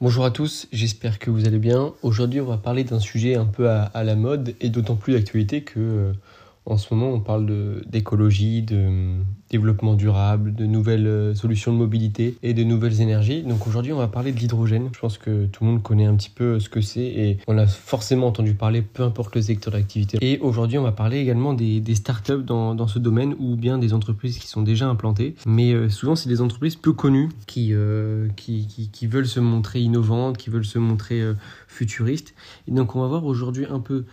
[0.00, 1.92] Bonjour à tous, j'espère que vous allez bien.
[2.02, 5.62] Aujourd'hui, on va parler d'un sujet un peu à, la mode et d'autant plus d'actualité
[5.62, 6.12] que euh,
[6.68, 11.78] en ce moment, on parle d'écologie, de, hum, développement durable, de nouvelles euh, solutions de
[11.78, 13.42] mobilité et de nouvelles énergies.
[13.42, 14.90] Donc aujourd'hui, on va parler de l'hydrogène.
[14.92, 17.56] Je pense que tout le monde connaît un petit peu ce que c'est et on
[17.56, 20.18] a forcément entendu parler, peu importe le secteur d'activité.
[20.20, 24.38] Et aujourd'hui, on va parler également des, startups dans, ce domaine ou bien des entreprises
[24.38, 25.34] qui sont déjà implantées.
[25.46, 30.36] Mais euh, souvent, c'est des entreprises peu connues qui, euh, qui, veulent se montrer innovantes,
[30.36, 31.34] qui veulent se montrer euh,
[31.66, 32.34] futuristes.
[32.68, 34.04] Donc, on va voir aujourd'hui un peu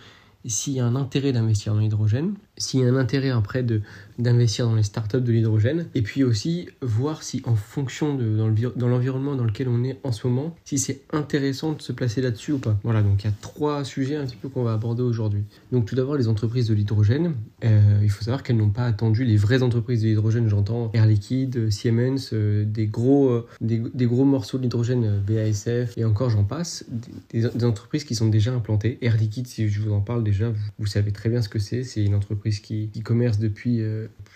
[0.46, 3.80] s'il y a un intérêt d'investir dans l'hydrogène, s'il y a un intérêt après de,
[4.18, 8.36] d'investir dans les startups de l'hydrogène, et puis aussi voir si en fonction de
[8.76, 12.22] dans l'environnement dans lequel on est en ce moment, si c'est intéressant de se placer
[12.22, 12.78] là-dessus ou pas.
[12.82, 15.42] Voilà, donc il y a trois sujets un petit peu qu'on va aborder aujourd'hui.
[15.72, 19.24] Donc tout d'abord les entreprises de l'hydrogène, euh, il faut savoir qu'elles n'ont pas attendu
[19.24, 24.24] les vraies entreprises de l'hydrogène, j'entends Air Liquide, Siemens, euh, des, gros, euh, des, gros
[24.24, 26.84] morceaux de l'hydrogène, euh, BASF, et encore j'en passe,
[27.30, 28.98] des, entreprises qui sont déjà implantées.
[29.02, 31.82] Air Liquide, si je vous en parle déjà, vous savez très bien ce que c'est,
[31.82, 33.82] c'est une entreprise qui, qui commerce depuis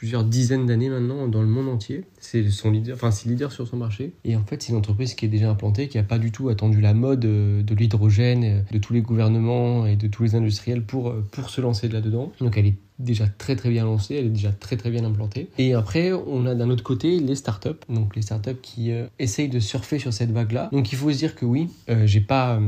[0.01, 2.05] plusieurs dizaines d'années maintenant dans le monde entier.
[2.21, 4.13] C'est son leader, enfin c'est leader sur son marché.
[4.25, 6.49] Et en fait, c'est une entreprise qui est déjà implantée, qui n'a pas du tout
[6.49, 10.35] attendu la mode euh, de l'hydrogène, euh, de tous les gouvernements et de tous les
[10.35, 12.33] industriels pour, euh, pour se lancer là-dedans.
[12.41, 15.49] Donc elle est déjà très très bien lancée, elle est déjà très très bien implantée.
[15.59, 19.59] Et après, on a d'un autre côté les startups, donc les startups qui essayent de
[19.59, 20.69] surfer sur cette vague-là.
[20.71, 21.71] Donc il faut se dire que oui,
[22.05, 22.61] j'ai pas.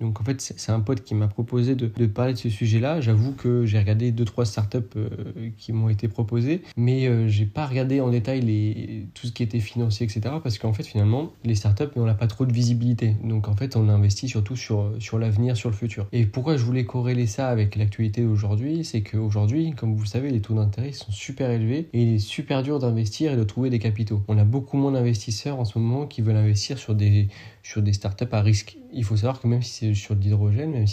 [0.00, 3.02] Donc en fait, c'est un pote qui m'a proposé de, parler de ce sujet-là.
[3.02, 4.78] J'avoue que j'ai regardé deux trois startups
[5.58, 9.60] qui m'ont été proposées, mais euh, j'ai pas regardé en détail tout ce qui était
[9.60, 10.36] financier, etc.
[10.42, 13.16] Parce qu'en fait, finalement, les startups, on n'a pas trop de visibilité.
[13.24, 16.06] Donc en fait, on investit surtout sur, sur l'avenir, sur le futur.
[16.12, 20.30] Et pourquoi je voulais corréler ça avec l'actualité d'aujourd'hui, c'est qu'aujourd'hui, comme vous le savez,
[20.30, 23.70] les taux d'intérêt sont super élevés et il est super dur d'investir et de trouver
[23.70, 24.22] des capitaux.
[24.28, 27.28] On a beaucoup moins d'investisseurs en ce moment qui veulent investir sur des,
[27.62, 28.78] sur des startups à risque.
[28.96, 30.86] Il faut savoir que même si c'est sur l'hydrogène, même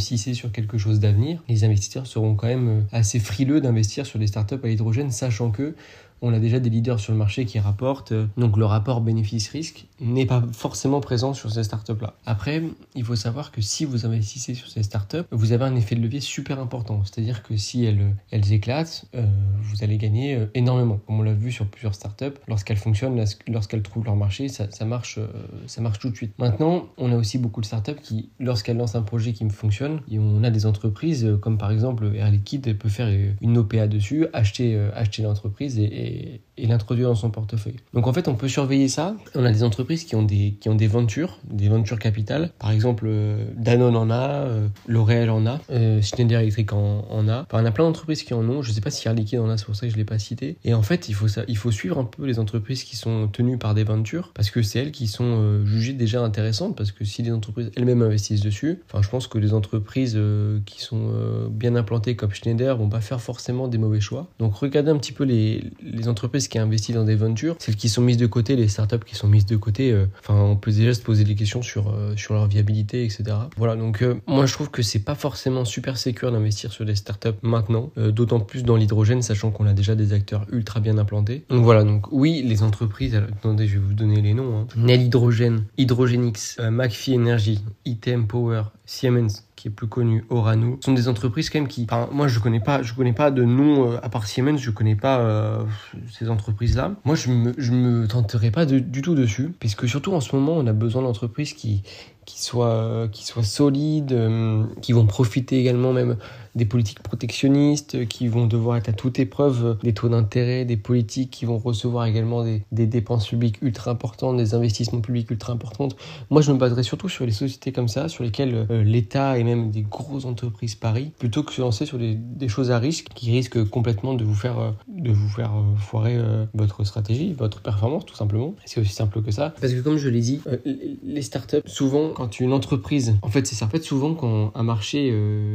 [0.00, 4.18] si c'est sur, quelque chose d'avenir, les investisseurs seront quand même assez frileux d'investir sur
[4.18, 5.74] des startups à l'hydrogène, sachant que
[6.24, 8.14] on a déjà des leaders sur le marché qui rapportent.
[8.38, 12.14] Donc le rapport bénéfice-risque n'est pas forcément présent sur ces startups-là.
[12.24, 12.62] Après,
[12.94, 16.00] il faut savoir que si vous investissez sur ces startups, vous avez un effet de
[16.00, 17.02] levier super important.
[17.04, 19.26] C'est-à-dire que si elles, elles éclatent, euh,
[19.60, 20.98] vous allez gagner euh, énormément.
[21.06, 25.18] Comme on l'a vu sur plusieurs startups, lorsqu'elles fonctionnent, lorsqu'elles trouvent leur marché, ça, marche,
[25.18, 25.26] euh,
[25.66, 26.32] ça marche tout de suite.
[26.38, 30.18] Maintenant, on a aussi beaucoup de startups qui, lorsqu'elles lancent un projet qui fonctionne, et
[30.18, 33.08] on a des entreprises comme par exemple Air Liquide peut faire
[33.42, 36.38] une OPA dessus, acheter, acheter l'entreprise et Yeah.
[36.56, 37.76] Et, l'introduire dans son portefeuille.
[37.92, 39.16] Donc en fait, on peut surveiller ça.
[39.34, 42.50] On a des entreprises qui ont des, qui ont des ventures, des ventures capitales.
[42.58, 47.28] Par exemple, euh, Danone en a, euh, L'Oréal en a, euh, Schneider Electric en, en
[47.28, 47.42] a.
[47.42, 48.62] Enfin, on a plein d'entreprises qui en ont.
[48.62, 50.18] Je sais pas si Air Liquide en a, c'est pour ça que je l'ai pas
[50.18, 50.56] cité.
[50.64, 53.28] Et en fait, il faut, ça, il faut suivre un peu les entreprises qui sont
[53.28, 57.04] tenues par des ventures parce que c'est elles qui sont jugées déjà intéressantes parce que
[57.04, 60.18] si les entreprises elles-mêmes investissent dessus, enfin, je pense que les entreprises
[60.66, 64.28] qui sont bien implantées comme Schneider vont pas faire forcément des mauvais choix.
[64.38, 67.88] Donc regardez un petit peu les, les entreprises qui investissent dans des ventures, celles qui
[67.88, 70.72] sont mises de côté, les startups qui sont mises de côté, euh, enfin, on peut
[70.72, 73.24] déjà se poser des questions sur, euh, sur leur viabilité, etc.
[73.56, 76.94] Voilà, donc euh, moi je trouve que c'est pas forcément super sécure d'investir sur des
[76.94, 81.44] startups maintenant, d'autant plus dans l'hydrogène, sachant qu'on a déjà des acteurs ultra bien implantés.
[81.50, 84.66] Donc voilà, donc oui, les entreprises, alors, attendez, je vais vous donner les noms, hein.
[84.76, 91.08] Nel Hydrogène, Hydrogenix, McPhee Energy, ITM Power, Siemens, qui est plus connu, Orano, sont des
[91.08, 93.96] entreprises quand même qui, enfin, moi je connais pas, je connais pas de nom euh,
[94.02, 95.64] à part Siemens, je connais pas euh,
[96.12, 96.92] ces entreprises-là.
[97.06, 100.52] Moi je me, je me tenterai pas du tout dessus, puisque surtout en ce moment
[100.52, 101.82] on a besoin d'entreprises qui
[102.24, 106.16] qui soient qui soient solides, euh, qui vont profiter également même
[106.54, 111.30] des politiques protectionnistes, qui vont devoir être à toute épreuve des taux d'intérêt, des politiques
[111.30, 115.88] qui vont recevoir également des, dépenses publiques ultra importantes, des investissements publics ultra importants.
[116.30, 119.44] Moi, je me baserai surtout sur les sociétés comme ça, sur lesquelles euh, l'État et
[119.44, 122.18] même des grosses entreprises parient, plutôt que se lancer sur des,
[122.48, 124.70] choses à risque qui risquent complètement de vous faire, euh,
[125.04, 128.54] de vous faire euh, foirer euh, votre stratégie, votre performance, tout simplement.
[128.64, 129.54] C'est aussi simple que ça.
[129.60, 130.56] Parce que comme je l'ai dit, euh,
[131.04, 133.66] les startups, souvent, quand une entreprise, en fait, c'est ça.
[133.66, 135.14] En fait, souvent, quand un marché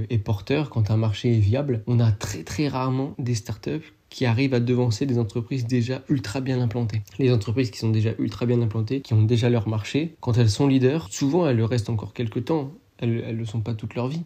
[0.10, 4.26] est porteur, quand un marché est viable, on a très très rarement des startups qui
[4.26, 7.02] arrivent à devancer des entreprises déjà ultra bien implantées.
[7.20, 10.50] Les entreprises qui sont déjà ultra bien implantées, qui ont déjà leur marché, quand elles
[10.50, 13.96] sont leaders, souvent elles le restent encore quelques temps, elles ne le sont pas toute
[13.96, 14.24] leur vie.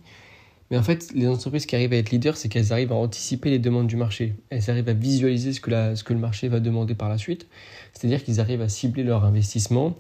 [0.71, 3.50] Mais en fait, les entreprises qui arrivent à être leaders, c'est qu'elles arrivent à anticiper
[3.50, 4.36] les demandes du marché.
[4.50, 7.18] Elles arrivent à visualiser ce que, la, ce que le marché va demander par la
[7.18, 7.48] suite.
[7.94, 9.95] C'est-à-dire qu'ils arrivent à cibler leur investissement.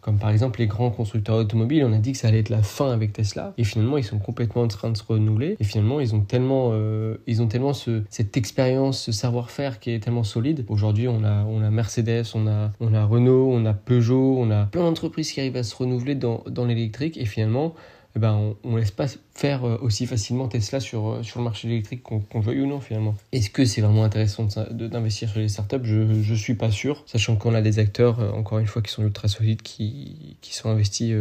[0.00, 2.62] Comme par exemple les grands constructeurs automobiles, on a dit que ça allait être la
[2.62, 3.52] fin avec Tesla.
[3.58, 5.56] Et finalement, ils sont complètement en train de se renouveler.
[5.60, 9.90] Et finalement, ils ont tellement, euh, ils ont tellement ce, cette expérience, ce savoir-faire qui
[9.90, 10.64] est tellement solide.
[10.68, 14.50] Aujourd'hui, on a, on a Mercedes, on a, on a Renault, on a Peugeot, on
[14.50, 17.16] a plein d'entreprises qui arrivent à se renouveler dans, dans l'électrique.
[17.16, 17.74] Et finalement,
[18.18, 21.44] eh ben, on ne laisse pas faire euh, aussi facilement Tesla sur, euh, sur le
[21.44, 23.14] marché électrique qu'on qu veuille ou non finalement.
[23.30, 25.84] Est-ce que c'est vraiment intéressant d'investir sur les startups?
[25.84, 28.90] Je ne suis pas sûr, sachant qu'on a des acteurs, euh, encore une fois, qui
[28.90, 31.14] sont ultra solides, qui, qui sont investis.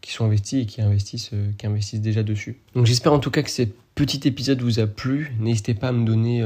[0.00, 2.58] qui sont investis et qui investissent, qui investissent déjà dessus.
[2.74, 3.62] Donc j'espère en tout cas que ce
[3.94, 5.32] petit épisode vous a plu.
[5.38, 6.44] N'hésitez pas à me donner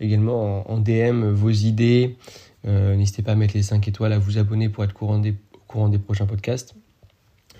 [0.00, 2.16] également en, DM vos idées.
[2.64, 5.58] N'hésitez pas à mettre les 5 étoiles, à vous abonner pour être courant des, au
[5.66, 6.74] courant des prochains podcasts.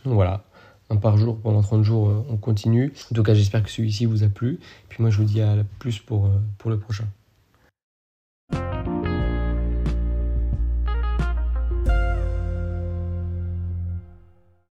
[0.06, 0.45] Donc voilà
[0.90, 2.92] un par jour pendant 30 jours, euh, on continue.
[3.10, 4.60] En tout cas, j'espère que celui-ci vous a plu.
[4.88, 7.06] Puis moi, je vous dis à plus pour, euh, pour le prochain.